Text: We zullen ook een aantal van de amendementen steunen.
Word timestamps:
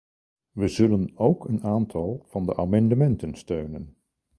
We 0.51 0.67
zullen 0.67 1.11
ook 1.17 1.45
een 1.47 1.63
aantal 1.63 2.25
van 2.27 2.45
de 2.45 2.55
amendementen 2.55 3.35
steunen. 3.35 3.95